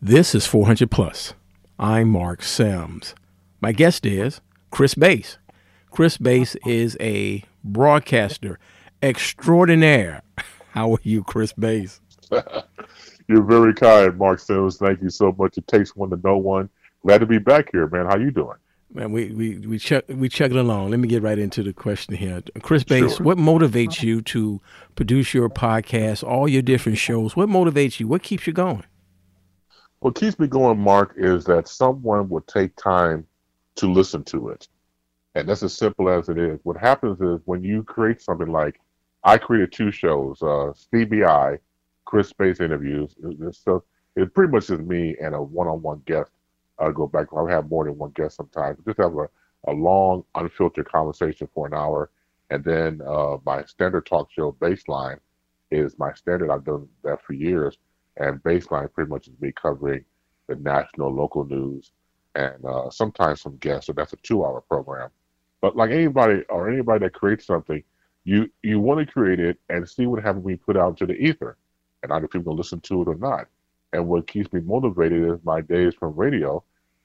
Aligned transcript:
This 0.00 0.32
is 0.32 0.46
400 0.46 0.92
Plus. 0.92 1.34
I'm 1.76 2.10
Mark 2.10 2.44
Sims. 2.44 3.16
My 3.60 3.72
guest 3.72 4.06
is 4.06 4.40
Chris 4.70 4.94
Bass. 4.94 5.38
Chris 5.90 6.16
Bass 6.16 6.54
is 6.64 6.96
a 7.00 7.42
broadcaster 7.64 8.60
extraordinaire. 9.02 10.22
How 10.70 10.92
are 10.92 11.00
you, 11.02 11.24
Chris 11.24 11.52
Bass? 11.52 12.00
You're 13.28 13.42
very 13.42 13.74
kind, 13.74 14.16
Mark 14.16 14.38
Sims. 14.38 14.76
Thank 14.76 15.02
you 15.02 15.10
so 15.10 15.34
much. 15.36 15.58
It 15.58 15.66
takes 15.66 15.96
one 15.96 16.10
to 16.10 16.20
know 16.22 16.36
one. 16.36 16.68
Glad 17.04 17.18
to 17.18 17.26
be 17.26 17.38
back 17.38 17.70
here, 17.72 17.88
man. 17.88 18.06
How 18.06 18.18
you 18.18 18.30
doing? 18.30 18.56
Man, 18.94 19.10
we 19.10 19.32
we 19.32 19.58
we 19.66 19.78
check 19.80 20.04
we 20.08 20.28
check 20.28 20.52
it 20.52 20.56
along. 20.56 20.90
Let 20.90 21.00
me 21.00 21.08
get 21.08 21.24
right 21.24 21.40
into 21.40 21.64
the 21.64 21.72
question 21.72 22.14
here. 22.14 22.40
Chris 22.62 22.84
Bass, 22.84 23.16
sure. 23.16 23.26
what 23.26 23.36
motivates 23.36 24.00
you 24.00 24.22
to 24.22 24.60
produce 24.94 25.34
your 25.34 25.48
podcast, 25.48 26.22
all 26.22 26.46
your 26.48 26.62
different 26.62 26.98
shows? 26.98 27.34
What 27.34 27.48
motivates 27.48 27.98
you? 27.98 28.06
What 28.06 28.22
keeps 28.22 28.46
you 28.46 28.52
going? 28.52 28.84
What 30.00 30.14
keeps 30.14 30.38
me 30.38 30.46
going, 30.46 30.78
Mark, 30.78 31.14
is 31.16 31.44
that 31.46 31.68
someone 31.68 32.28
will 32.28 32.42
take 32.42 32.76
time 32.76 33.26
to 33.76 33.90
listen 33.90 34.22
to 34.24 34.48
it. 34.50 34.68
And 35.34 35.48
that's 35.48 35.62
as 35.62 35.74
simple 35.74 36.08
as 36.08 36.28
it 36.28 36.38
is. 36.38 36.60
What 36.62 36.76
happens 36.76 37.20
is 37.20 37.40
when 37.46 37.64
you 37.64 37.82
create 37.82 38.20
something 38.20 38.50
like 38.50 38.80
I 39.24 39.38
created 39.38 39.72
two 39.72 39.90
shows, 39.90 40.40
uh, 40.42 40.72
CBI, 40.92 41.58
Chris 42.04 42.32
Bass 42.32 42.60
interviews. 42.60 43.14
So 43.52 43.84
it 44.16 44.34
pretty 44.34 44.52
much 44.52 44.70
is 44.70 44.80
me 44.80 45.16
and 45.20 45.34
a 45.34 45.42
one-on-one 45.42 46.02
guest. 46.06 46.30
I 46.78 46.90
go 46.92 47.06
back. 47.06 47.26
I 47.36 47.50
have 47.50 47.68
more 47.68 47.84
than 47.84 47.98
one 47.98 48.10
guest 48.10 48.36
sometimes. 48.36 48.78
Just 48.84 48.98
have 48.98 49.16
a, 49.16 49.28
a 49.66 49.72
long, 49.72 50.24
unfiltered 50.34 50.90
conversation 50.90 51.48
for 51.52 51.66
an 51.66 51.74
hour, 51.74 52.10
and 52.50 52.62
then 52.64 53.00
uh, 53.06 53.36
my 53.44 53.64
standard 53.64 54.06
talk 54.06 54.30
show, 54.30 54.52
Baseline, 54.60 55.18
is 55.70 55.98
my 55.98 56.14
standard. 56.14 56.50
I've 56.50 56.64
done 56.64 56.88
that 57.02 57.20
for 57.22 57.32
years, 57.32 57.76
and 58.18 58.42
baseline 58.42 58.92
pretty 58.92 59.08
much 59.08 59.28
is 59.28 59.40
me 59.40 59.52
covering 59.52 60.04
the 60.48 60.56
national, 60.56 61.12
local 61.14 61.44
news, 61.44 61.92
and 62.34 62.64
uh, 62.64 62.90
sometimes 62.90 63.40
some 63.40 63.56
guests. 63.56 63.86
So 63.86 63.92
that's 63.92 64.12
a 64.12 64.16
two-hour 64.16 64.62
program. 64.62 65.10
But 65.60 65.76
like 65.76 65.90
anybody 65.90 66.42
or 66.48 66.70
anybody 66.70 67.06
that 67.06 67.14
creates 67.14 67.46
something, 67.46 67.82
you 68.24 68.50
you 68.62 68.80
want 68.80 69.00
to 69.00 69.12
create 69.12 69.40
it 69.40 69.58
and 69.68 69.88
see 69.88 70.06
what 70.06 70.22
happens 70.22 70.44
when 70.44 70.52
you 70.52 70.58
put 70.58 70.76
out 70.76 70.90
into 70.90 71.06
the 71.06 71.14
ether, 71.14 71.56
and 72.02 72.12
either 72.12 72.28
people 72.28 72.54
listen 72.54 72.80
to 72.80 73.02
it 73.02 73.08
or 73.08 73.16
not. 73.16 73.46
And 73.92 74.06
what 74.06 74.26
keeps 74.26 74.52
me 74.52 74.60
motivated 74.60 75.28
is 75.30 75.38
my 75.44 75.60
days 75.60 75.94
from 75.94 76.14
radio. 76.14 76.62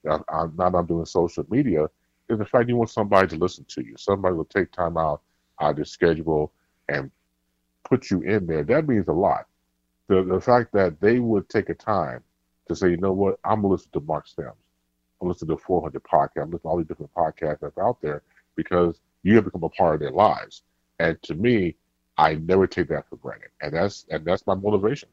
I'm, 0.10 0.24
I'm 0.30 0.54
not 0.58 0.76
I'm 0.76 0.86
doing 0.86 1.06
social 1.06 1.46
media. 1.50 1.86
Is 2.30 2.40
the 2.40 2.46
fact 2.46 2.70
you 2.70 2.76
want 2.76 2.90
somebody 2.90 3.28
to 3.28 3.36
listen 3.36 3.66
to 3.70 3.86
you. 3.86 3.96
Somebody 3.98 4.36
will 4.36 4.46
take 4.46 4.72
time 4.72 4.98
out 4.98 5.22
out 5.60 5.72
of 5.72 5.76
their 5.78 5.86
schedule 5.86 6.52
and 6.90 7.12
put 7.84 8.10
you 8.12 8.22
in 8.22 8.46
there. 8.46 8.64
That 8.64 8.88
means 8.88 9.08
a 9.08 9.14
lot 9.14 9.48
the 10.14 10.24
the 10.24 10.42
fact 10.42 10.72
that 10.74 11.00
they 11.00 11.20
would 11.20 11.50
take 11.50 11.70
a 11.70 11.74
time 11.74 12.24
to 12.68 12.76
say, 12.76 12.90
you 12.90 12.98
know 12.98 13.14
what, 13.14 13.40
I'm 13.44 13.62
gonna 13.62 13.74
listen 13.74 13.92
to 13.94 14.00
Mark 14.02 14.28
Sims. 14.28 14.52
I'm 15.22 15.28
listen 15.28 15.48
to 15.48 15.58
400 15.58 16.04
podcasts. 16.04 16.42
I'm 16.42 16.52
listen 16.52 16.62
to 16.62 16.68
all 16.68 16.78
these 16.78 16.88
different 16.88 17.14
podcasts 17.14 17.60
that's 17.62 17.78
out 17.78 18.02
there 18.02 18.24
because 18.56 19.00
you 19.24 19.36
have 19.36 19.46
become 19.46 19.64
a 19.64 19.70
part 19.70 19.96
of 19.96 20.02
their 20.02 20.12
lives. 20.12 20.64
And 21.00 21.22
to 21.24 21.36
me, 21.36 21.76
I 22.18 22.36
never 22.36 22.68
take 22.68 22.90
that 22.90 23.10
for 23.10 23.16
granted, 23.18 23.50
and 23.62 23.74
that's 23.74 24.06
and 24.10 24.24
that's 24.26 24.46
my 24.46 24.56
motivation. 24.56 25.10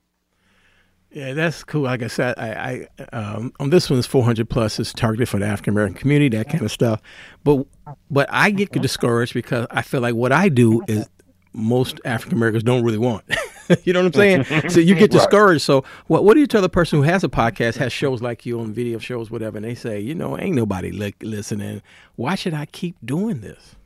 Yeah, 1.13 1.33
that's 1.33 1.65
cool. 1.65 1.83
Like 1.83 2.03
I 2.03 2.07
said, 2.07 2.35
I, 2.39 2.87
I 3.01 3.17
um, 3.17 3.53
on 3.59 3.71
this 3.71 3.91
one's 3.91 4.07
400 4.07 4.49
plus 4.49 4.79
is 4.79 4.93
targeted 4.93 5.29
for 5.29 5.41
the 5.41 5.47
African 5.47 5.73
American 5.73 5.97
community, 5.97 6.37
that 6.37 6.49
kind 6.49 6.63
of 6.63 6.71
stuff. 6.71 7.01
But 7.43 7.67
but 8.11 8.29
I 8.31 8.51
get 8.51 8.71
discouraged 8.73 9.35
because 9.35 9.67
I 9.71 9.83
feel 9.83 10.01
like 10.01 10.15
what 10.15 10.31
I 10.31 10.49
do 10.49 10.83
is 10.87 11.09
most 11.53 12.01
African 12.05 12.37
Americans 12.39 12.63
don't 12.63 12.85
really 12.85 12.99
want. 12.99 13.25
you 13.85 13.93
know 13.93 14.01
what 14.01 14.07
I'm 14.07 14.45
saying? 14.45 14.71
so 14.71 14.81
you 14.81 14.95
get 14.95 15.11
discouraged. 15.13 15.69
Right. 15.69 15.83
So 15.83 15.85
what 16.07 16.25
what 16.25 16.35
do 16.35 16.41
you 16.41 16.47
tell 16.47 16.63
the 16.63 16.69
person 16.69 16.99
who 16.99 17.03
has 17.05 17.25
a 17.25 17.29
podcast, 17.29 17.77
has 17.77 17.93
shows 17.93 18.23
like 18.23 18.47
you 18.47 18.61
on 18.61 18.73
video 18.73 18.99
shows, 18.99 19.31
whatever, 19.31 19.57
and 19.59 19.65
they 19.65 19.75
say, 19.75 20.01
you 20.01 20.15
know, 20.15 20.39
ain't 20.39 20.57
nobody 20.57 20.91
li- 20.91 21.15
listening. 21.23 21.83
Why 22.17 22.35
should 22.35 22.55
I 22.55 22.67
keep 22.67 22.97
doing 23.05 23.41
this? 23.41 23.77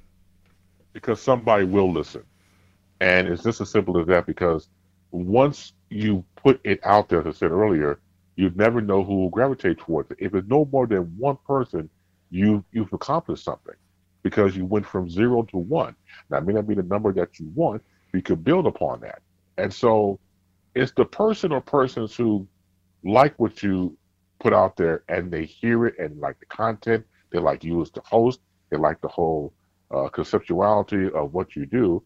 Because 0.92 1.20
somebody 1.20 1.64
will 1.64 1.90
listen, 1.92 2.22
and 3.00 3.28
it's 3.28 3.42
just 3.42 3.60
as 3.60 3.70
simple 3.70 3.98
as 3.98 4.06
that. 4.06 4.26
Because 4.26 4.68
once 5.10 5.72
you 5.90 6.24
put 6.36 6.60
it 6.64 6.80
out 6.84 7.08
there, 7.08 7.20
as 7.20 7.26
I 7.26 7.38
said 7.38 7.50
earlier, 7.50 8.00
you 8.36 8.50
never 8.54 8.80
know 8.80 9.02
who 9.04 9.16
will 9.16 9.30
gravitate 9.30 9.78
towards 9.78 10.10
it. 10.10 10.18
If 10.20 10.34
it's 10.34 10.48
no 10.48 10.68
more 10.72 10.86
than 10.86 11.02
one 11.18 11.38
person, 11.46 11.88
you 12.30 12.64
you've 12.72 12.92
accomplished 12.92 13.44
something 13.44 13.74
because 14.22 14.56
you 14.56 14.64
went 14.64 14.86
from 14.86 15.08
zero 15.08 15.42
to 15.44 15.56
one. 15.56 15.94
That 16.30 16.44
may 16.44 16.52
not 16.52 16.66
be 16.66 16.74
the 16.74 16.82
number 16.82 17.12
that 17.12 17.38
you 17.38 17.50
want, 17.54 17.82
but 18.10 18.18
you 18.18 18.22
could 18.22 18.42
build 18.42 18.66
upon 18.66 19.00
that. 19.00 19.22
And 19.58 19.72
so 19.72 20.18
it's 20.74 20.92
the 20.92 21.04
person 21.04 21.52
or 21.52 21.60
persons 21.60 22.16
who 22.16 22.46
like 23.04 23.34
what 23.38 23.62
you 23.62 23.96
put 24.40 24.52
out 24.52 24.76
there 24.76 25.04
and 25.08 25.30
they 25.30 25.44
hear 25.44 25.86
it 25.86 25.94
and 25.98 26.18
like 26.20 26.38
the 26.40 26.46
content, 26.46 27.04
they 27.30 27.38
like 27.38 27.64
you 27.64 27.80
as 27.82 27.90
the 27.90 28.02
host, 28.04 28.40
they 28.70 28.76
like 28.76 29.00
the 29.00 29.08
whole 29.08 29.52
uh, 29.90 30.08
conceptuality 30.08 31.10
of 31.12 31.32
what 31.32 31.54
you 31.54 31.66
do, 31.66 32.02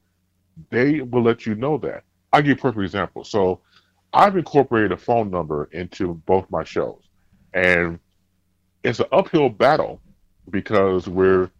they 0.71 1.01
will 1.01 1.23
let 1.23 1.47
you 1.47 1.55
know 1.55 1.79
that. 1.79 2.03
I'll 2.33 2.43
give 2.43 2.49
you 2.49 2.55
a 2.55 2.57
perfect 2.57 2.83
example. 2.83 3.25
So 3.25 3.61
I've 4.13 4.37
incorporated 4.37 4.93
a 4.93 4.97
phone 4.97 5.31
number 5.31 5.69
into 5.73 6.15
both 6.27 6.51
my 6.51 6.65
shows. 6.65 7.03
And 7.55 7.99
it's 8.83 9.01
an 9.01 9.07
uphill 9.13 9.49
battle 9.49 10.01
because 10.51 11.09
we're, 11.09 11.51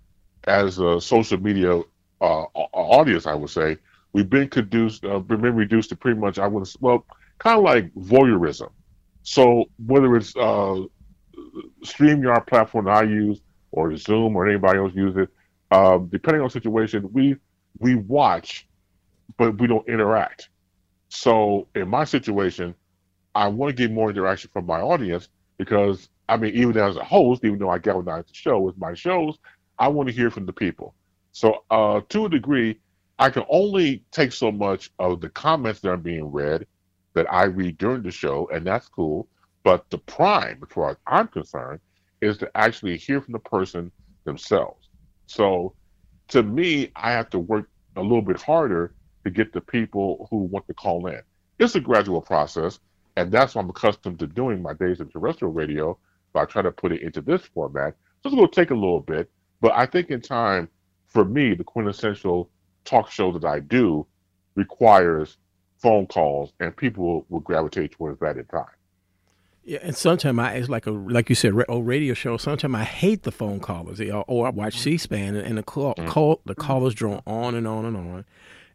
as 0.45 0.79
a 0.79 1.01
social 1.01 1.39
media 1.39 1.81
uh, 2.21 2.45
audience, 2.55 3.27
I 3.27 3.35
would 3.35 3.51
say, 3.51 3.79
we've 4.13 4.29
been 4.29 4.49
reduced, 4.55 5.05
uh, 5.05 5.19
been 5.19 5.41
reduced 5.41 5.91
to 5.91 5.97
pretty 5.97 6.19
much, 6.19 6.39
I 6.39 6.47
would 6.47 6.69
well, 6.81 7.05
kind 7.39 7.59
of 7.59 7.65
like 7.65 7.93
voyeurism. 7.95 8.71
So 9.23 9.67
whether 9.85 10.17
it's 10.17 10.35
uh, 10.37 10.83
StreamYard 11.85 12.47
platform 12.47 12.87
that 12.87 12.97
I 12.97 13.03
use, 13.03 13.41
or 13.71 13.95
Zoom, 13.97 14.35
or 14.37 14.49
anybody 14.49 14.79
else 14.79 14.93
use 14.95 15.17
it, 15.17 15.29
uh, 15.71 15.99
depending 15.99 16.43
on 16.43 16.51
situation, 16.51 17.09
we 17.13 17.37
we 17.79 17.95
watch, 17.95 18.67
but 19.37 19.59
we 19.59 19.67
don't 19.67 19.87
interact. 19.89 20.49
So 21.11 21.69
in 21.75 21.89
my 21.89 22.05
situation, 22.05 22.75
I 23.35 23.49
want 23.49 23.71
to 23.71 23.75
get 23.75 23.93
more 23.93 24.11
interaction 24.11 24.51
from 24.53 24.67
my 24.67 24.81
audience 24.81 25.29
because 25.59 26.09
I 26.29 26.37
mean, 26.37 26.55
even 26.55 26.77
as 26.77 26.97
a 26.97 27.05
host, 27.05 27.45
even 27.45 27.59
though 27.59 27.71
I 27.71 27.79
galvanize 27.79 28.27
the 28.27 28.35
show 28.35 28.59
with 28.59 28.77
my 28.79 28.95
shows, 28.95 29.39
I 29.79 29.89
want 29.89 30.09
to 30.09 30.15
hear 30.15 30.31
from 30.31 30.47
the 30.47 30.53
people. 30.53 30.95
So 31.33 31.65
uh, 31.71 32.01
to 32.09 32.27
a 32.27 32.29
degree, 32.29 32.79
I 33.19 33.31
can 33.31 33.45
only 33.49 34.05
take 34.13 34.33
so 34.33 34.53
much 34.53 34.91
of 34.99 35.21
the 35.21 35.29
comments 35.29 35.81
that 35.81 35.91
are 35.91 35.97
being 35.97 36.31
read 36.31 36.67
that 37.15 37.33
I 37.33 37.45
read 37.45 37.79
during 37.79 38.03
the 38.03 38.11
show, 38.11 38.49
and 38.53 38.67
that's 38.67 38.89
cool. 38.89 39.29
But 39.65 39.91
the 39.91 39.99
prime, 39.99 40.61
as 40.63 40.73
far 40.73 40.91
as 40.91 40.97
I'm 41.07 41.29
concerned, 41.29 41.81
is 42.21 42.39
to 42.39 42.51
actually 42.57 42.97
hear 42.97 43.21
from 43.21 43.33
the 43.33 43.41
person 43.41 43.91
themselves. 44.25 44.89
So 45.27 45.75
to 46.29 46.43
me, 46.43 46.93
I 46.95 47.11
have 47.11 47.31
to 47.31 47.39
work 47.39 47.69
a 47.97 48.03
little 48.03 48.23
bit 48.23 48.41
harder 48.41 48.95
to 49.25 49.31
get 49.31 49.53
the 49.53 49.61
people 49.61 50.29
who 50.31 50.39
want 50.39 50.67
to 50.69 50.75
call 50.75 51.07
in. 51.07 51.21
It's 51.59 51.75
a 51.75 51.81
gradual 51.81 52.21
process, 52.21 52.79
and 53.17 53.33
that's 53.33 53.55
what 53.55 53.63
I'm 53.63 53.71
accustomed 53.71 54.21
to 54.21 54.27
doing 54.29 54.63
my 54.63 54.75
days 54.75 55.01
in 55.01 55.09
terrestrial 55.09 55.53
radio. 55.53 55.99
But 56.33 56.43
I 56.43 56.45
try 56.45 56.63
to 56.63 56.71
put 56.71 56.93
it 56.93 57.03
into 57.03 57.21
this 57.21 57.43
format. 57.43 57.95
So 58.23 58.29
it's 58.29 58.37
going 58.37 58.49
to 58.49 58.55
take 58.55 58.71
a 58.71 58.75
little 58.75 59.01
bit, 59.01 59.31
but 59.61 59.73
I 59.73 59.87
think 59.87 60.11
in 60.11 60.21
time, 60.21 60.69
for 61.07 61.25
me, 61.25 61.55
the 61.55 61.65
quintessential 61.65 62.51
talk 62.89 63.11
show 63.11 63.33
that 63.33 63.45
I 63.45 63.61
do 63.61 64.07
requires 64.55 65.37
phone 65.79 66.07
calls, 66.07 66.53
and 66.61 66.77
people 66.77 67.05
will, 67.05 67.27
will 67.29 67.41
gravitate 67.41 67.93
towards 67.93 68.19
that 68.21 68.37
in 68.37 68.45
time. 68.47 68.67
Yeah, 69.65 69.81
and 69.83 69.95
sometimes 69.95 70.39
I 70.39 70.53
it's 70.55 70.69
like 70.71 70.87
a 70.87 70.91
like 70.91 71.29
you 71.29 71.35
said, 71.35 71.53
old 71.69 71.87
radio 71.87 72.15
show. 72.15 72.39
Sometimes 72.39 72.75
I 72.75 72.85
hate 72.85 73.25
the 73.25 73.31
phone 73.31 73.61
callers. 73.61 74.01
Or 74.01 74.47
I 74.47 74.51
watch 74.51 74.79
C-SPAN, 74.79 75.37
and 75.37 75.59
the 75.59 75.63
call, 75.63 75.95
mm. 75.95 76.09
call 76.09 76.41
the 76.47 76.55
callers 76.55 76.95
drone 76.95 77.21
on 77.27 77.55
and 77.55 77.69
on 77.69 77.85
and 77.85 77.97
on, 77.97 78.25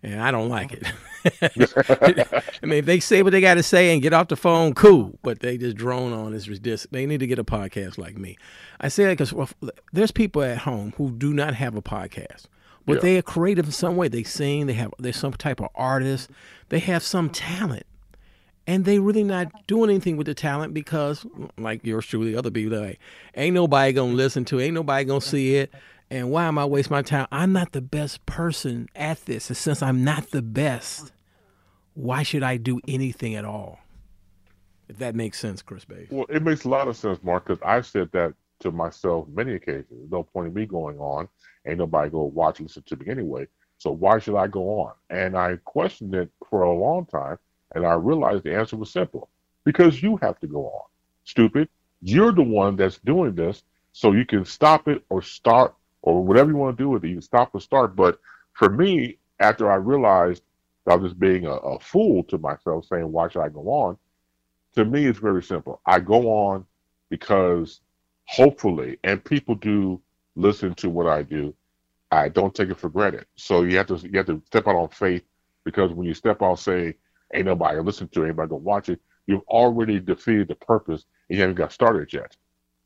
and 0.04 0.22
I 0.22 0.30
don't 0.30 0.50
like 0.50 0.72
it. 0.72 0.86
I 2.62 2.66
mean, 2.66 2.80
if 2.80 2.86
they 2.86 3.00
say 3.00 3.24
what 3.24 3.32
they 3.32 3.42
got 3.42 3.56
to 3.56 3.64
say 3.64 3.92
and 3.92 4.04
get 4.04 4.14
off 4.14 4.28
the 4.28 4.36
phone, 4.36 4.76
cool. 4.76 5.18
But 5.24 5.40
they 5.40 5.58
just 5.58 5.76
drone 5.76 6.14
on. 6.14 6.36
It's 6.36 6.48
ridiculous. 6.48 6.86
They 6.92 7.08
need 7.08 7.22
to 7.22 7.28
get 7.28 7.40
a 7.40 7.44
podcast 7.44 7.98
like 7.98 8.16
me. 8.16 8.38
I 8.80 8.90
say 8.90 9.06
that 9.06 9.14
because 9.14 9.34
well, 9.34 9.50
there's 9.92 10.12
people 10.12 10.44
at 10.44 10.60
home 10.60 10.94
who 10.98 11.10
do 11.10 11.34
not 11.34 11.56
have 11.56 11.76
a 11.76 11.82
podcast 11.82 12.46
but 12.86 12.96
yeah. 12.96 13.00
they 13.02 13.18
are 13.18 13.22
creative 13.22 13.66
in 13.66 13.72
some 13.72 13.96
way. 13.96 14.08
They 14.08 14.24
sing. 14.24 14.68
They 14.68 14.74
have 14.74 14.94
they're 15.00 15.14
some 15.14 15.34
type 15.34 15.62
of 15.62 15.70
artist. 15.76 16.30
They 16.70 16.80
have 16.80 17.04
some 17.04 17.30
talent, 17.30 17.86
and 18.68 18.86
they 18.86 19.00
really 19.00 19.24
not 19.24 19.68
doing 19.68 19.90
anything 19.90 20.18
with 20.18 20.28
the 20.28 20.34
talent 20.34 20.74
because, 20.74 21.26
like 21.58 21.86
yours 21.86 22.06
truly, 22.06 22.36
other 22.36 22.52
people 22.52 22.80
like, 22.80 23.00
ain't 23.36 23.54
nobody 23.54 23.94
gonna 23.94 24.14
listen 24.14 24.46
to, 24.46 24.60
it, 24.60 24.66
ain't 24.66 24.74
nobody 24.74 25.06
gonna 25.06 25.22
see 25.22 25.56
it. 25.56 25.74
And 26.10 26.30
why 26.30 26.46
am 26.46 26.60
I 26.60 26.66
waste 26.66 26.92
my 26.92 27.02
time? 27.02 27.28
I'm 27.32 27.54
not 27.54 27.72
the 27.72 27.82
best 27.82 28.26
person 28.26 28.90
at 28.96 29.26
this, 29.26 29.50
and 29.50 29.58
since 29.58 29.82
I'm 29.82 30.04
not 30.04 30.32
the 30.32 30.42
best, 30.42 31.12
why 31.94 32.24
should 32.24 32.44
I 32.44 32.58
do 32.58 32.80
anything 32.88 33.36
at 33.36 33.46
all? 33.46 33.80
If 34.90 34.98
that 34.98 35.16
makes 35.16 35.40
sense, 35.40 35.62
Chris 35.62 35.86
Bay. 35.86 36.08
Well, 36.12 36.26
it 36.30 36.44
makes 36.44 36.66
a 36.66 36.70
lot 36.70 36.88
of 36.88 36.98
sense, 36.98 37.24
Mark, 37.24 37.46
because 37.46 37.62
I've 37.66 37.88
said 37.88 38.12
that 38.12 38.34
to 38.64 38.72
myself 38.72 39.28
many 39.30 39.56
occasions. 39.56 39.88
There's 39.92 40.12
no 40.12 40.24
point 40.24 40.50
in 40.50 40.56
me 40.56 40.66
going 40.66 41.00
on 41.00 41.30
Ain't 41.66 41.80
nobody 41.80 42.10
go 42.10 42.24
watch 42.24 42.60
listen 42.60 42.84
to 42.88 42.98
me 42.98 43.10
anyway. 43.10 43.48
So 43.78 43.92
why 43.92 44.20
should 44.20 44.36
I 44.36 44.48
go 44.48 44.82
on? 44.82 44.94
And 45.10 45.38
I 45.38 45.58
questioned 45.66 46.16
it 46.16 46.30
for 46.50 46.64
a 46.64 46.74
long 46.74 47.06
time, 47.06 47.38
and 47.76 47.86
I 47.86 47.94
realized 47.94 48.44
the 48.44 48.56
answer 48.56 48.78
was 48.78 48.92
simple: 48.92 49.30
because 49.66 50.02
you 50.04 50.18
have 50.22 50.40
to 50.42 50.48
go 50.48 50.68
on. 50.68 50.88
stupid. 51.26 51.70
You're 52.02 52.34
the 52.34 52.44
one 52.44 52.76
that's 52.78 53.00
doing 53.00 53.36
this, 53.36 53.64
so 53.94 54.12
you 54.12 54.26
can 54.26 54.46
stop 54.46 54.90
it 54.90 55.04
or 55.10 55.22
start 55.22 55.76
or 56.02 56.24
whatever 56.24 56.52
you 56.52 56.58
want 56.58 56.78
to 56.78 56.84
do 56.84 56.90
with 56.90 57.06
it. 57.06 57.10
You 57.10 57.16
can 57.16 57.22
stop 57.22 57.56
or 57.56 57.62
start. 57.62 57.96
But 57.96 58.20
for 58.54 58.70
me, 58.70 59.18
after 59.40 59.72
I 59.72 59.76
realized 59.76 60.44
I 60.88 60.96
was 60.96 61.12
just 61.12 61.20
being 61.20 61.46
a, 61.46 61.54
a 61.54 61.80
fool 61.80 62.24
to 62.26 62.38
myself, 62.38 62.88
saying, 62.88 63.12
"Why 63.12 63.30
should 63.30 63.42
I 63.44 63.50
go 63.50 63.70
on?" 63.70 63.98
To 64.76 64.86
me, 64.86 65.06
it's 65.08 65.20
very 65.20 65.44
simple. 65.44 65.82
I 65.86 66.00
go 66.02 66.30
on 66.30 66.66
because 67.10 67.82
hopefully, 68.26 68.98
and 69.04 69.24
people 69.24 69.56
do 69.56 70.02
listen 70.36 70.74
to 70.76 70.90
what 70.90 71.08
I 71.08 71.24
do. 71.24 71.54
I 72.12 72.30
don't 72.30 72.54
take 72.54 72.70
it 72.70 72.80
for 72.80 72.90
granted. 72.90 73.26
So 73.36 73.64
you 73.64 73.78
have 73.78 73.88
to 73.88 73.98
you 73.98 74.18
have 74.18 74.28
to 74.28 74.42
step 74.46 74.68
out 74.68 74.76
on 74.76 74.90
faith 74.90 75.24
because 75.66 75.92
when 75.92 76.08
you 76.08 76.14
step 76.14 76.42
out 76.42 76.60
saying 76.60 76.94
ain't 77.34 77.46
nobody 77.46 77.80
listen 77.80 78.08
to 78.10 78.22
it, 78.22 78.26
anybody 78.26 78.50
gonna 78.50 78.62
watch 78.62 78.90
it, 78.90 79.00
you've 79.28 79.42
already 79.48 80.00
defeated 80.00 80.48
the 80.48 80.56
purpose 80.56 81.06
and 81.30 81.38
you 81.38 81.42
haven't 81.42 81.56
got 81.56 81.72
started 81.72 82.14
yet. 82.14 82.36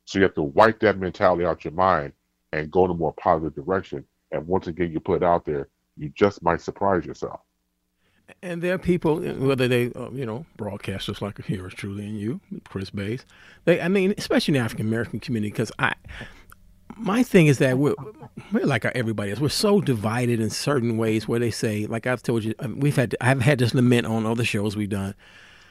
So 0.06 0.18
you 0.18 0.22
have 0.22 0.34
to 0.34 0.42
wipe 0.42 0.80
that 0.80 0.98
mentality 0.98 1.44
out 1.44 1.64
your 1.64 1.74
mind 1.74 2.12
and 2.52 2.70
go 2.70 2.86
in 2.86 2.90
a 2.90 2.94
more 2.94 3.12
positive 3.14 3.54
direction. 3.54 4.04
And 4.32 4.46
once 4.46 4.66
again, 4.66 4.90
you 4.92 5.00
put 5.00 5.22
it 5.22 5.26
out 5.26 5.44
there, 5.44 5.68
you 5.98 6.10
just 6.10 6.42
might 6.42 6.62
surprise 6.62 7.04
yourself. 7.04 7.40
And 8.42 8.62
there 8.62 8.74
are 8.74 8.78
people, 8.78 9.20
whether 9.20 9.66
they, 9.66 9.90
uh, 9.92 10.10
you 10.10 10.26
know, 10.26 10.46
broadcasters 10.58 11.20
like 11.20 11.42
Heroes 11.44 11.74
Truly 11.74 12.04
and 12.04 12.18
you, 12.18 12.40
Chris 12.64 12.90
Bass, 12.90 13.24
they, 13.64 13.80
I 13.80 13.88
mean, 13.88 14.14
especially 14.18 14.54
in 14.54 14.60
the 14.60 14.64
African 14.64 14.86
American 14.86 15.18
community, 15.18 15.50
because 15.50 15.72
I, 15.78 15.94
my 16.96 17.22
thing 17.22 17.46
is 17.46 17.58
that 17.58 17.78
we're, 17.78 17.94
we're 18.52 18.66
like 18.66 18.84
everybody 18.84 19.30
else. 19.30 19.40
We're 19.40 19.48
so 19.48 19.80
divided 19.80 20.40
in 20.40 20.50
certain 20.50 20.98
ways 20.98 21.26
where 21.26 21.40
they 21.40 21.50
say, 21.50 21.86
like 21.86 22.06
I've 22.06 22.22
told 22.22 22.44
you, 22.44 22.54
um, 22.58 22.80
we've 22.80 22.96
had, 22.96 23.16
I've 23.20 23.40
had 23.40 23.58
this 23.58 23.74
lament 23.74 24.06
on 24.06 24.26
other 24.26 24.44
shows 24.44 24.76
we've 24.76 24.88
done. 24.88 25.14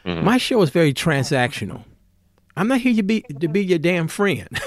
Mm-hmm. 0.05 0.25
My 0.25 0.37
show 0.37 0.61
is 0.61 0.69
very 0.69 0.93
transactional. 0.93 1.83
I'm 2.55 2.67
not 2.67 2.81
here 2.81 2.95
to 2.95 3.03
be 3.03 3.21
to 3.39 3.47
be 3.47 3.63
your 3.63 3.77
damn 3.77 4.07
friend. 4.07 4.47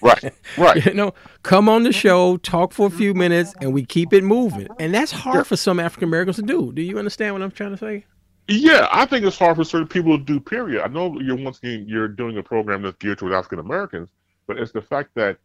right, 0.00 0.34
right. 0.58 0.84
You 0.84 0.94
know, 0.94 1.14
come 1.42 1.68
on 1.68 1.82
the 1.82 1.92
show, 1.92 2.36
talk 2.38 2.72
for 2.72 2.86
a 2.86 2.90
few 2.90 3.14
minutes, 3.14 3.54
and 3.60 3.72
we 3.72 3.84
keep 3.84 4.12
it 4.12 4.24
moving. 4.24 4.68
And 4.78 4.94
that's 4.94 5.12
hard 5.12 5.46
for 5.46 5.56
some 5.56 5.80
African 5.80 6.08
Americans 6.08 6.36
to 6.36 6.42
do. 6.42 6.72
Do 6.72 6.82
you 6.82 6.98
understand 6.98 7.34
what 7.34 7.42
I'm 7.42 7.50
trying 7.50 7.72
to 7.72 7.76
say? 7.76 8.04
Yeah, 8.48 8.88
I 8.92 9.06
think 9.06 9.24
it's 9.24 9.38
hard 9.38 9.56
for 9.56 9.64
certain 9.64 9.88
people 9.88 10.16
to 10.16 10.22
do. 10.22 10.38
Period. 10.38 10.82
I 10.82 10.88
know 10.88 11.18
you're 11.20 11.36
once 11.36 11.58
again 11.58 11.84
you're 11.88 12.08
doing 12.08 12.38
a 12.38 12.42
program 12.42 12.82
that's 12.82 12.96
geared 12.98 13.18
toward 13.18 13.32
African 13.32 13.58
Americans, 13.58 14.10
but 14.46 14.56
it's 14.58 14.72
the 14.72 14.82
fact 14.82 15.10
that 15.16 15.38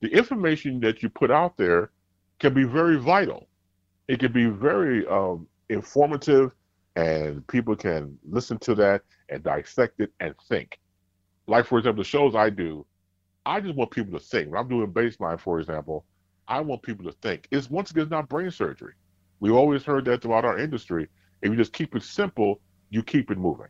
the 0.00 0.08
information 0.08 0.80
that 0.80 1.02
you 1.02 1.08
put 1.08 1.30
out 1.30 1.56
there 1.56 1.90
can 2.40 2.54
be 2.54 2.64
very 2.64 2.96
vital. 2.96 3.46
It 4.08 4.20
can 4.20 4.32
be 4.32 4.46
very 4.46 5.06
um, 5.06 5.46
informative, 5.68 6.52
and 6.96 7.46
people 7.46 7.76
can 7.76 8.18
listen 8.28 8.58
to 8.60 8.74
that 8.76 9.02
and 9.28 9.42
dissect 9.42 10.00
it 10.00 10.12
and 10.20 10.34
think. 10.48 10.78
Like, 11.46 11.66
for 11.66 11.78
example, 11.78 12.02
the 12.02 12.08
shows 12.08 12.34
I 12.34 12.50
do, 12.50 12.84
I 13.48 13.60
just 13.60 13.74
want 13.74 13.90
people 13.90 14.18
to 14.18 14.24
think. 14.24 14.50
When 14.50 14.60
I'm 14.60 14.68
doing 14.68 14.92
baseline, 14.92 15.40
for 15.40 15.58
example, 15.58 16.04
I 16.46 16.60
want 16.60 16.82
people 16.82 17.04
to 17.06 17.12
think. 17.22 17.48
It's 17.50 17.70
once 17.70 17.90
again 17.90 18.08
not 18.10 18.28
brain 18.28 18.50
surgery. 18.50 18.94
We've 19.40 19.54
always 19.54 19.84
heard 19.84 20.04
that 20.06 20.22
throughout 20.22 20.44
our 20.44 20.58
industry. 20.58 21.08
If 21.42 21.50
you 21.50 21.56
just 21.56 21.72
keep 21.72 21.94
it 21.96 22.02
simple, 22.02 22.60
you 22.90 23.02
keep 23.02 23.30
it 23.30 23.38
moving 23.38 23.68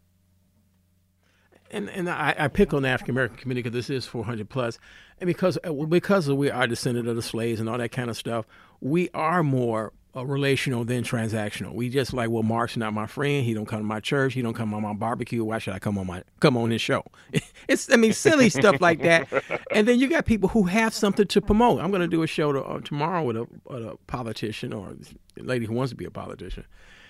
and 1.70 1.90
and 1.90 2.08
I, 2.08 2.34
I 2.38 2.48
pick 2.48 2.72
on 2.72 2.82
the 2.82 2.88
African 2.88 3.14
American 3.14 3.36
community 3.38 3.68
because 3.68 3.76
this 3.76 3.90
is 3.90 4.06
400 4.06 4.48
plus, 4.48 4.78
and 5.20 5.26
because 5.26 5.58
uh, 5.64 5.72
because 5.72 6.28
we 6.28 6.50
are 6.50 6.66
descendant 6.66 7.08
of 7.08 7.16
the 7.16 7.22
slaves 7.22 7.60
and 7.60 7.68
all 7.68 7.78
that 7.78 7.92
kind 7.92 8.10
of 8.10 8.16
stuff, 8.16 8.46
we 8.80 9.10
are 9.14 9.42
more 9.42 9.92
uh, 10.18 10.24
relational 10.24 10.84
than 10.84 11.02
transactional. 11.02 11.74
We 11.74 11.88
just 11.88 12.12
like, 12.12 12.30
well, 12.30 12.42
Mark's 12.42 12.76
not 12.76 12.92
my 12.92 13.06
friend. 13.06 13.44
He 13.44 13.54
don't 13.54 13.66
come 13.66 13.80
to 13.80 13.84
my 13.84 14.00
church. 14.00 14.34
He 14.34 14.42
don't 14.42 14.54
come 14.54 14.74
on 14.74 14.82
my 14.82 14.92
barbecue. 14.92 15.44
Why 15.44 15.58
should 15.58 15.74
I 15.74 15.78
come 15.78 15.98
on 15.98 16.06
my 16.06 16.22
come 16.40 16.56
on 16.56 16.70
his 16.70 16.80
show? 16.80 17.04
it's 17.68 17.90
I 17.92 17.96
mean 17.96 18.12
silly 18.12 18.48
stuff 18.48 18.80
like 18.80 19.02
that. 19.02 19.28
And 19.72 19.86
then 19.86 19.98
you 19.98 20.08
got 20.08 20.26
people 20.26 20.48
who 20.48 20.64
have 20.64 20.92
something 20.94 21.26
to 21.26 21.40
promote. 21.40 21.80
I'm 21.80 21.90
going 21.90 22.02
to 22.02 22.08
do 22.08 22.22
a 22.22 22.26
show 22.26 22.52
to, 22.52 22.62
uh, 22.62 22.80
tomorrow 22.80 23.22
with 23.22 23.36
a, 23.36 23.46
a 23.70 23.96
politician 24.06 24.72
or 24.72 24.94
a 25.38 25.42
lady 25.42 25.66
who 25.66 25.74
wants 25.74 25.90
to 25.90 25.96
be 25.96 26.04
a 26.04 26.10
politician 26.10 26.64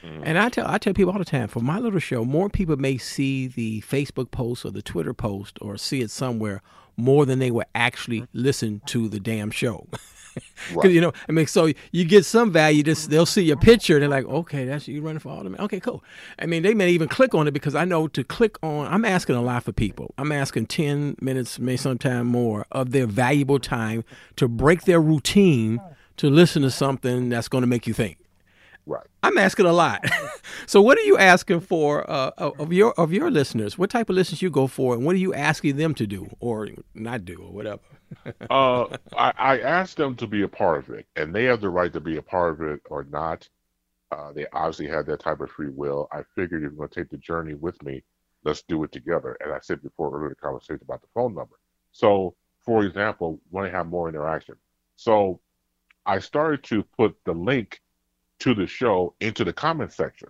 Mm. 0.05 0.23
And 0.25 0.39
I 0.39 0.49
tell 0.49 0.67
I 0.67 0.79
tell 0.79 0.95
people 0.95 1.13
all 1.13 1.19
the 1.19 1.25
time 1.25 1.49
for 1.49 1.61
my 1.61 1.79
little 1.79 1.99
show, 1.99 2.25
more 2.25 2.49
people 2.49 2.77
may 2.77 2.99
see 2.99 3.47
the 3.49 3.81
Facebook 3.83 4.31
post 4.31 4.65
or 4.65 4.71
the 4.71 4.83
Twitter 4.83 5.15
post 5.15 5.59
or 5.61 5.77
see 5.77 6.01
it 6.01 6.11
somewhere 6.11 6.63
more 6.97 7.25
than 7.25 7.39
they 7.39 7.51
will 7.51 7.67
actually 7.75 8.27
listen 8.33 8.83
to 8.87 9.09
the 9.09 9.21
damn 9.21 9.51
show. 9.51 9.87
Because 10.73 10.93
you 10.93 11.01
know, 11.01 11.13
I 11.29 11.33
mean, 11.33 11.47
so 11.47 11.73
you 11.93 12.05
get 12.05 12.25
some 12.25 12.53
value. 12.53 12.83
Just 12.83 13.11
they'll 13.11 13.27
see 13.27 13.43
your 13.43 13.57
picture 13.57 13.95
and 13.95 14.03
they're 14.03 14.09
like, 14.09 14.27
okay, 14.27 14.65
that's 14.65 14.87
you 14.89 15.01
running 15.01 15.19
for 15.19 15.31
alderman. 15.31 15.61
Okay, 15.61 15.81
cool. 15.81 16.05
I 16.39 16.47
mean, 16.47 16.63
they 16.63 16.75
may 16.75 16.91
even 16.91 17.09
click 17.09 17.35
on 17.35 17.49
it 17.49 17.53
because 17.53 17.75
I 17.75 17.85
know 17.85 18.09
to 18.09 18.25
click 18.25 18.57
on. 18.63 18.87
I'm 18.87 19.05
asking 19.05 19.37
a 19.37 19.43
lot 19.43 19.65
for 19.65 19.73
people. 19.73 20.15
I'm 20.19 20.33
asking 20.33 20.67
ten 20.67 21.17
minutes, 21.21 21.59
maybe 21.59 21.77
sometime 21.77 22.27
more 22.27 22.67
of 22.73 22.93
their 22.93 23.07
valuable 23.07 23.59
time 23.59 24.05
to 24.37 24.49
break 24.49 24.83
their 24.83 25.01
routine 25.01 25.81
to 26.19 26.31
listen 26.31 26.63
to 26.63 26.71
something 26.71 27.29
that's 27.29 27.49
going 27.49 27.63
to 27.63 27.69
make 27.69 27.87
you 27.87 27.95
think. 27.95 28.19
Right. 28.89 29.07
I'm 29.23 29.37
asking 29.37 29.67
a 29.67 29.73
lot. 29.75 30.03
so, 30.67 30.81
what 30.81 30.97
are 30.97 31.03
you 31.03 31.19
asking 31.19 31.61
for 31.61 32.11
uh, 32.11 32.31
of 32.39 32.73
your 32.73 32.95
of 32.95 33.13
your 33.13 33.31
listeners? 33.31 33.77
What 33.77 33.91
type 33.91 34.09
of 34.09 34.17
listeners 34.17 34.41
you 34.41 34.49
go 34.49 34.67
for, 34.67 34.95
and 34.95 35.05
what 35.05 35.15
are 35.15 35.19
you 35.19 35.35
asking 35.35 35.77
them 35.77 35.95
to 35.97 36.07
do 36.07 36.35
or 36.41 36.71
not 36.95 37.27
do 37.27 37.37
or 37.37 37.53
whatever? 37.53 37.83
uh, 38.51 38.85
I, 39.15 39.33
I 39.37 39.61
ask 39.61 39.95
them 39.99 40.17
to 40.17 40.27
be 40.27 40.41
a 40.41 40.49
part 40.49 40.89
of 40.89 40.95
it, 40.95 41.05
and 41.17 41.35
they 41.35 41.45
have 41.45 41.61
the 41.61 41.69
right 41.69 41.93
to 41.93 42.01
be 42.01 42.17
a 42.17 42.23
part 42.23 42.53
of 42.55 42.67
it 42.67 42.81
or 42.89 43.05
not. 43.05 43.47
Uh, 44.11 44.33
they 44.33 44.47
obviously 44.55 44.89
have 44.89 45.05
that 45.05 45.21
type 45.21 45.41
of 45.43 45.51
free 45.51 45.69
will. 45.69 46.09
I 46.11 46.23
figured 46.35 46.65
if 46.65 46.71
you're 46.71 46.79
going 46.79 46.89
to 46.89 46.95
take 46.95 47.11
the 47.11 47.19
journey 47.19 47.53
with 47.53 47.83
me, 47.83 48.03
let's 48.43 48.63
do 48.63 48.83
it 48.85 48.93
together. 48.93 49.37
And 49.45 49.53
I 49.53 49.59
said 49.61 49.83
before 49.83 50.17
earlier 50.17 50.31
the 50.31 50.35
conversation 50.37 50.81
about 50.81 51.03
the 51.03 51.09
phone 51.13 51.35
number. 51.35 51.57
So, 51.93 52.35
for 52.65 52.87
example, 52.87 53.39
want 53.51 53.71
to 53.71 53.77
have 53.77 53.87
more 53.87 54.09
interaction. 54.09 54.55
So, 54.97 55.41
I 56.07 56.21
started 56.21 56.63
to 56.65 56.83
put 56.97 57.15
the 57.27 57.35
link 57.35 57.83
to 58.41 58.55
the 58.55 58.67
show 58.67 59.15
into 59.21 59.45
the 59.45 59.53
comment 59.53 59.93
section. 59.93 60.29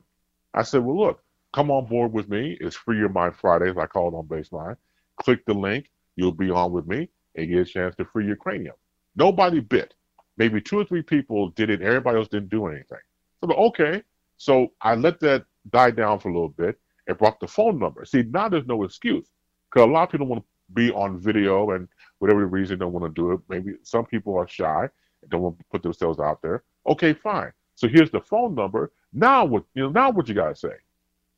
I 0.54 0.62
said, 0.62 0.82
well, 0.84 0.98
look, 0.98 1.22
come 1.52 1.70
on 1.70 1.86
board 1.86 2.12
with 2.12 2.28
me. 2.28 2.56
It's 2.60 2.76
Free 2.76 2.98
Your 2.98 3.08
Mind 3.08 3.36
Fridays. 3.36 3.76
I 3.76 3.86
call 3.86 4.08
it 4.08 4.14
on 4.14 4.26
Baseline. 4.26 4.76
Click 5.20 5.44
the 5.46 5.54
link. 5.54 5.90
You'll 6.16 6.32
be 6.32 6.50
on 6.50 6.72
with 6.72 6.86
me 6.86 7.08
and 7.36 7.48
get 7.48 7.58
a 7.58 7.64
chance 7.64 7.94
to 7.96 8.04
free 8.04 8.26
your 8.26 8.36
cranium. 8.36 8.74
Nobody 9.16 9.60
bit. 9.60 9.94
Maybe 10.36 10.60
two 10.60 10.78
or 10.78 10.84
three 10.84 11.02
people 11.02 11.50
did 11.50 11.70
it. 11.70 11.82
Everybody 11.82 12.18
else 12.18 12.28
didn't 12.28 12.50
do 12.50 12.66
anything. 12.66 12.98
So, 13.42 13.52
okay. 13.52 14.02
So 14.36 14.72
I 14.80 14.94
let 14.94 15.20
that 15.20 15.44
die 15.70 15.90
down 15.90 16.20
for 16.20 16.28
a 16.28 16.32
little 16.32 16.48
bit 16.48 16.78
and 17.06 17.18
brought 17.18 17.40
the 17.40 17.48
phone 17.48 17.78
number. 17.78 18.04
See, 18.04 18.22
now 18.22 18.48
there's 18.48 18.66
no 18.66 18.84
excuse 18.84 19.28
because 19.70 19.88
a 19.88 19.90
lot 19.90 20.04
of 20.04 20.10
people 20.10 20.26
want 20.26 20.42
to 20.42 20.74
be 20.74 20.92
on 20.92 21.18
video 21.18 21.70
and 21.70 21.88
whatever 22.18 22.40
the 22.40 22.46
reason 22.46 22.78
don't 22.78 22.92
want 22.92 23.04
to 23.04 23.20
do 23.20 23.32
it. 23.32 23.40
Maybe 23.48 23.74
some 23.82 24.04
people 24.04 24.36
are 24.36 24.48
shy 24.48 24.88
and 25.22 25.30
don't 25.30 25.42
want 25.42 25.58
to 25.58 25.64
put 25.70 25.82
themselves 25.82 26.20
out 26.20 26.42
there. 26.42 26.62
Okay, 26.86 27.12
fine. 27.12 27.52
So 27.78 27.86
here's 27.86 28.10
the 28.10 28.20
phone 28.20 28.56
number. 28.56 28.90
Now 29.12 29.44
what 29.44 29.62
you 29.74 29.84
know, 29.84 29.90
now 29.90 30.10
what 30.10 30.28
you 30.28 30.34
gotta 30.34 30.56
say. 30.56 30.74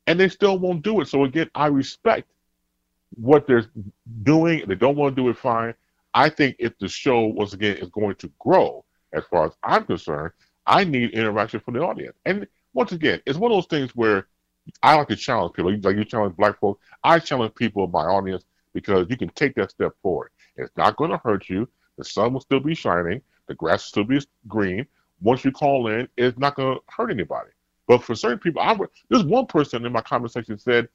And 0.07 0.19
they 0.19 0.27
still 0.27 0.57
won't 0.57 0.81
do 0.81 0.99
it. 0.99 1.07
So 1.07 1.23
again, 1.23 1.51
I 1.53 1.67
respect 1.67 2.31
what 3.11 3.45
they're 3.45 3.67
doing. 4.23 4.63
They 4.67 4.73
don't 4.73 4.95
want 4.95 5.15
to 5.15 5.21
do 5.21 5.29
it 5.29 5.37
fine. 5.37 5.75
I 6.15 6.29
think 6.29 6.55
if 6.57 6.75
the 6.79 6.87
show 6.87 7.25
once 7.25 7.53
again 7.53 7.77
is 7.77 7.89
going 7.89 8.15
to 8.15 8.31
grow, 8.39 8.83
as 9.13 9.23
far 9.29 9.45
as 9.45 9.51
I'm 9.61 9.85
concerned, 9.85 10.31
I 10.65 10.83
need 10.83 11.11
interaction 11.11 11.59
from 11.59 11.75
the 11.75 11.81
audience. 11.81 12.17
And 12.25 12.47
once 12.73 12.91
again, 12.91 13.21
it's 13.27 13.37
one 13.37 13.51
of 13.51 13.57
those 13.57 13.67
things 13.67 13.95
where 13.95 14.25
I 14.81 14.95
like 14.95 15.09
to 15.09 15.15
challenge 15.15 15.53
people. 15.53 15.71
Like 15.71 15.95
you 15.95 16.05
challenge 16.05 16.35
black 16.37 16.59
folks, 16.59 16.83
I 17.03 17.19
challenge 17.19 17.53
people 17.53 17.83
in 17.83 17.91
my 17.91 18.05
audience 18.05 18.45
because 18.73 19.05
you 19.11 19.15
can 19.15 19.29
take 19.29 19.53
that 19.55 19.69
step 19.69 19.93
forward. 20.01 20.31
It's 20.55 20.75
not 20.75 20.97
going 20.97 21.11
to 21.11 21.17
hurt 21.17 21.49
you. 21.49 21.69
The 21.99 22.03
sun 22.03 22.33
will 22.33 22.41
still 22.41 22.61
be 22.61 22.73
shining. 22.73 23.21
The 23.45 23.53
grass 23.53 23.83
will 23.83 24.03
still 24.03 24.03
be 24.05 24.25
green 24.47 24.87
once 25.21 25.45
you 25.45 25.51
call 25.51 25.87
in, 25.87 26.07
it's 26.17 26.37
not 26.37 26.55
going 26.55 26.75
to 26.75 26.81
hurt 26.87 27.11
anybody. 27.11 27.51
But 27.87 28.03
for 28.03 28.15
certain 28.15 28.39
people, 28.39 28.61
I 28.61 28.77
there's 29.09 29.23
one 29.23 29.45
person 29.47 29.85
in 29.85 29.91
my 29.91 30.01
comment 30.01 30.31
section 30.31 30.57
said 30.57 30.87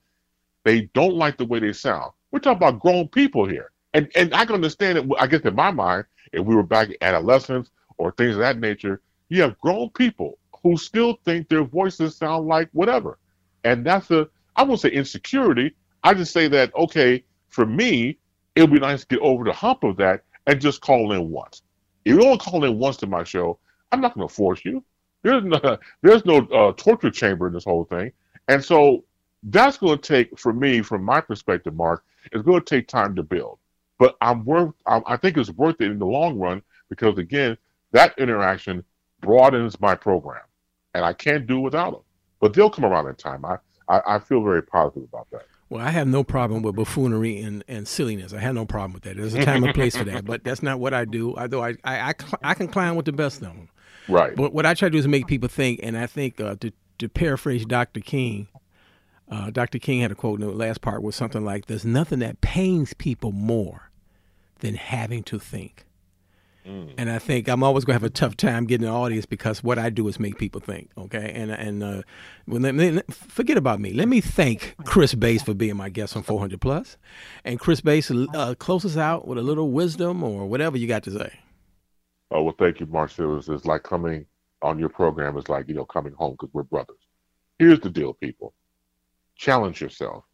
they 0.65 0.83
don't 0.95 1.15
like 1.15 1.37
the 1.37 1.45
way 1.45 1.59
they 1.59 1.73
sound. 1.73 2.13
We're 2.31 2.41
talking 2.41 2.57
about 2.57 2.81
grown 2.81 3.09
people 3.09 3.47
here, 3.47 3.71
and 3.95 4.11
and 4.17 4.33
I 4.35 4.45
can 4.45 4.55
understand 4.55 4.99
it. 4.99 5.07
I 5.19 5.27
guess 5.27 5.43
in 5.43 5.55
my 5.55 5.71
mind, 5.71 6.07
if 6.33 6.45
we 6.45 6.55
were 6.55 6.63
back 6.63 6.89
adolescents 7.01 7.71
or 7.99 8.13
things 8.13 8.35
of 8.35 8.41
that 8.41 8.59
nature, 8.59 9.01
you 9.29 9.43
have 9.43 9.59
grown 9.61 9.91
people 9.91 10.39
who 10.63 10.77
still 10.77 11.19
think 11.25 11.49
their 11.49 11.65
voices 11.65 12.17
sound 12.17 12.49
like 12.49 12.69
whatever, 12.73 13.19
and 13.65 13.85
that's 13.85 14.11
a 14.11 14.29
I 14.57 14.63
won't 14.63 14.81
say 14.81 14.91
insecurity. 14.91 15.75
I 16.03 16.15
just 16.15 16.33
say 16.33 16.49
that 16.49 16.75
okay, 16.75 17.23
for 17.49 17.67
me, 17.67 18.19
it 18.55 18.63
would 18.63 18.73
be 18.73 18.81
nice 18.81 19.03
to 19.03 19.07
get 19.07 19.21
over 19.21 19.45
the 19.45 19.53
hump 19.53 19.85
of 19.85 19.97
that 19.99 20.23
and 20.47 20.61
just 20.61 20.81
call 20.81 21.13
in 21.13 21.31
once. 21.31 21.63
If 22.05 22.15
you 22.15 22.25
only 22.25 22.39
call 22.39 22.65
in 22.65 22.79
once 22.79 22.97
to 22.99 23.07
my 23.07 23.25
show, 23.25 23.59
I'm 23.93 24.01
not 24.01 24.15
going 24.15 24.27
to 24.29 24.35
force 24.35 24.65
you. 24.65 24.85
There's 25.23 25.45
no, 25.45 25.79
there's 26.03 26.25
no 26.25 26.39
uh, 26.39 26.73
torture 26.77 27.11
chamber 27.11 27.47
in 27.47 27.53
this 27.53 27.65
whole 27.65 27.85
thing. 27.85 28.13
And 28.49 28.65
so 28.65 29.05
that's 29.43 29.79
going 29.79 29.99
to 29.99 30.03
take, 30.03 30.39
for 30.39 30.53
me, 30.53 30.83
from 30.83 31.03
my 31.03 31.21
perspective, 31.21 31.75
Mark, 31.75 32.05
it's 32.33 32.43
going 32.43 32.61
to 32.61 32.65
take 32.65 32.89
time 32.89 33.15
to 33.17 33.23
build. 33.23 33.59
But 33.99 34.17
I'm 34.21 34.45
worth, 34.45 34.75
I 34.87 35.17
think 35.17 35.39
it's 35.39 35.51
worth 35.51 35.81
it 35.81 35.91
in 35.91 35.99
the 35.99 36.07
long 36.07 36.39
run 36.39 36.63
because, 36.91 37.17
again, 37.19 37.57
that 37.93 38.17
interaction 38.19 38.85
broadens 39.21 39.81
my 39.81 39.95
program. 39.95 40.43
And 40.95 41.05
I 41.05 41.13
can't 41.13 41.47
do 41.47 41.61
without 41.61 41.93
them. 41.93 42.03
But 42.41 42.53
they'll 42.53 42.71
come 42.71 42.85
around 42.85 43.09
in 43.09 43.15
time. 43.15 43.45
I, 43.45 43.57
I, 43.89 44.01
I 44.07 44.19
feel 44.19 44.43
very 44.43 44.63
positive 44.63 45.05
about 45.05 45.29
that. 45.31 45.47
Well, 45.69 45.85
I 45.85 45.91
have 45.91 46.07
no 46.07 46.23
problem 46.23 46.63
with 46.63 46.77
buffoonery 46.77 47.41
and, 47.41 47.65
and 47.67 47.89
silliness. 47.89 48.33
I 48.33 48.39
have 48.39 48.55
no 48.55 48.67
problem 48.67 48.93
with 48.93 49.03
that. 49.03 49.17
There's 49.17 49.35
a 49.35 49.45
time 49.45 49.65
and 49.65 49.75
place 49.75 49.97
for 49.97 50.05
that, 50.05 50.25
but 50.27 50.45
that's 50.45 50.63
not 50.63 50.79
what 50.79 50.95
I 50.95 51.05
do. 51.05 51.35
Although 51.37 51.65
I 51.65 51.71
I, 51.83 52.11
I, 52.11 52.15
I 52.43 52.55
can 52.55 52.69
clown 52.69 52.95
with 52.95 53.07
the 53.07 53.13
best 53.13 53.39
of 53.39 53.49
them. 53.49 53.69
Right. 54.09 54.35
But 54.37 54.53
what 54.53 54.67
I 54.67 54.75
try 54.75 54.89
to 54.89 54.93
do 54.93 54.99
is 54.99 55.09
make 55.09 55.27
people 55.27 55.49
think, 55.49 55.81
and 55.83 55.97
I 55.97 56.07
think 56.07 56.41
uh, 56.41 56.57
to 56.61 56.73
to 56.99 57.09
paraphrase 57.09 57.67
Dr. 57.67 58.01
King, 58.01 58.49
uh, 59.31 59.51
Dr. 59.51 59.79
King 59.79 60.01
had 60.01 60.11
a 60.11 60.15
quote 60.15 60.41
in 60.41 60.47
the 60.47 60.53
last 60.53 60.81
part 60.81 61.03
was 61.03 61.17
something 61.17 61.45
like, 61.45 61.67
"There's 61.67 61.85
nothing 61.85 62.21
that 62.21 62.41
pains 62.41 62.95
people 62.95 63.33
more 63.33 63.91
than 64.61 64.75
having 64.75 65.23
to 65.25 65.39
think." 65.39 65.87
Mm. 66.67 66.95
And 66.99 67.11
I 67.11 67.19
think 67.19 67.49
I'm 67.49 67.63
always 67.63 67.85
going 67.85 67.97
to 67.97 68.03
have 68.03 68.11
a 68.11 68.13
tough 68.13 68.37
time 68.37 68.67
getting 68.67 68.89
an 68.89 68.93
audience 68.93 69.25
because 69.25 69.63
what 69.63 69.79
I 69.79 69.89
do 69.89 70.09
is 70.09 70.19
make 70.19 70.37
people 70.37 70.61
think. 70.61 70.91
Okay, 70.99 71.31
and 71.35 71.51
and 71.51 71.83
uh, 71.83 72.03
well, 72.47 72.61
let 72.61 72.75
me, 72.75 73.01
forget 73.11 73.57
about 73.57 73.81
me. 73.81 73.93
Let 73.93 74.09
me 74.09 74.21
thank 74.21 74.75
Chris 74.85 75.15
Bass 75.15 75.43
for 75.43 75.55
being 75.55 75.77
my 75.77 75.89
guest 75.89 76.17
on 76.17 76.23
400 76.23 76.61
Plus, 76.61 76.97
and 77.45 77.61
Chris 77.61 77.81
Bass 77.81 78.11
uh, 78.11 78.55
close 78.59 78.85
us 78.85 78.97
out 78.97 79.29
with 79.29 79.39
a 79.39 79.43
little 79.43 79.71
wisdom 79.71 80.25
or 80.25 80.47
whatever 80.47 80.77
you 80.77 80.89
got 80.89 81.05
to 81.05 81.13
say. 81.13 81.39
Oh 82.31 82.43
well, 82.43 82.55
thank 82.59 82.81
you, 82.81 82.87
Marcel. 82.87 83.39
It's, 83.39 83.65
like 83.65 83.83
coming 83.83 84.27
on 84.63 84.79
your 84.79 84.89
program 84.89 85.37
is 85.37 85.49
like 85.49 85.69
you 85.69 85.75
know 85.75 85.85
coming 85.85 86.13
home 86.13 86.33
because 86.33 86.53
we're 86.53 86.65
brothers. 86.65 86.97
Here's 87.59 87.81
the 87.81 87.91
deal, 87.91 88.13
people. 88.15 88.53
Challenge 89.37 89.81
yourself. 89.81 90.25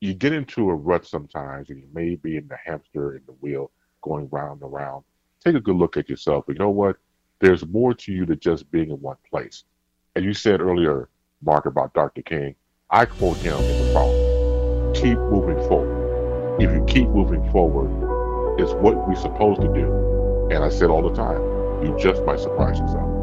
You 0.00 0.14
get 0.14 0.32
into 0.32 0.70
a 0.70 0.74
rut 0.74 1.06
sometimes, 1.06 1.70
and 1.70 1.78
you 1.78 1.88
may 1.92 2.16
be 2.16 2.36
in 2.36 2.48
the 2.48 2.56
hamster 2.64 3.16
in 3.16 3.22
the 3.26 3.32
wheel 3.32 3.70
going 4.02 4.28
round 4.30 4.62
and 4.62 4.72
round 4.72 5.04
take 5.46 5.54
a 5.56 5.60
good 5.60 5.76
look 5.76 5.96
at 5.96 6.08
yourself. 6.08 6.44
But 6.46 6.54
you 6.54 6.58
know 6.58 6.70
what? 6.70 6.96
There's 7.40 7.66
more 7.66 7.94
to 7.94 8.12
you 8.12 8.26
than 8.26 8.40
just 8.40 8.70
being 8.70 8.90
in 8.90 9.00
one 9.00 9.16
place. 9.30 9.64
And 10.14 10.24
you 10.24 10.34
said 10.34 10.60
earlier, 10.60 11.08
Mark, 11.42 11.66
about 11.66 11.94
Dr. 11.94 12.22
King. 12.22 12.54
I 12.90 13.04
quote 13.04 13.36
him 13.38 13.56
in 13.56 13.86
the 13.86 13.92
phone. 13.92 14.94
Keep 14.94 15.18
moving 15.18 15.58
forward. 15.68 16.60
If 16.60 16.70
you 16.72 16.84
keep 16.86 17.08
moving 17.08 17.48
forward, 17.52 17.90
it's 18.60 18.72
what 18.72 19.06
we're 19.06 19.14
supposed 19.16 19.60
to 19.60 19.68
do. 19.68 20.25
And 20.50 20.62
I 20.62 20.68
said 20.68 20.90
all 20.90 21.02
the 21.02 21.14
time, 21.14 21.42
you 21.84 21.96
just 21.98 22.22
might 22.24 22.38
surprise 22.38 22.78
yourself. 22.78 23.15